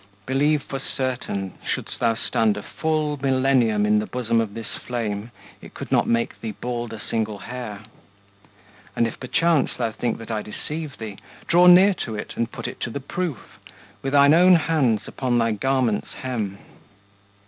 [0.25, 5.29] Believe for certain, shouldst thou stand a full Millennium in the bosom of this flame,
[5.61, 7.81] It could not make thee bald a single hair.
[8.95, 12.67] And if perchance thou think that I deceive thee, Draw near to it, and put
[12.67, 13.59] it to the proof
[14.01, 16.57] With thine own hands upon thy garment's hem.